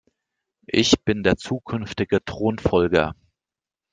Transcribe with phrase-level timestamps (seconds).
[0.65, 3.13] Ich bin der zukünftige Thronfolger.